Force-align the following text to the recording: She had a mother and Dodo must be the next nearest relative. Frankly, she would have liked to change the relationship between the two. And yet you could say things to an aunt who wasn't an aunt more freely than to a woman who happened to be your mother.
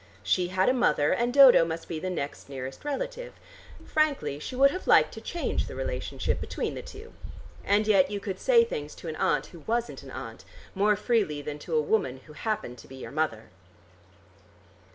She 0.23 0.47
had 0.47 0.67
a 0.67 0.73
mother 0.73 1.13
and 1.13 1.31
Dodo 1.31 1.63
must 1.63 1.87
be 1.87 1.99
the 1.99 2.09
next 2.09 2.49
nearest 2.49 2.83
relative. 2.83 3.33
Frankly, 3.85 4.39
she 4.39 4.55
would 4.55 4.71
have 4.71 4.87
liked 4.87 5.13
to 5.13 5.21
change 5.21 5.67
the 5.67 5.75
relationship 5.75 6.41
between 6.41 6.73
the 6.73 6.81
two. 6.81 7.13
And 7.63 7.85
yet 7.85 8.09
you 8.09 8.19
could 8.19 8.39
say 8.39 8.63
things 8.65 8.95
to 8.95 9.09
an 9.09 9.15
aunt 9.17 9.45
who 9.53 9.59
wasn't 9.67 10.01
an 10.01 10.09
aunt 10.09 10.43
more 10.73 10.95
freely 10.95 11.43
than 11.43 11.59
to 11.59 11.75
a 11.75 11.81
woman 11.81 12.21
who 12.25 12.33
happened 12.33 12.79
to 12.79 12.87
be 12.87 12.95
your 12.95 13.11
mother. 13.11 13.51